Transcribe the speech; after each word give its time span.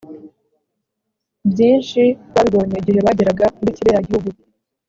byinshi 1.51 2.01
babibonye 2.33 2.75
igihe 2.81 2.99
bageraga 3.07 3.45
muri 3.59 3.75
kiriya 3.77 4.01
gihugu 4.07 4.29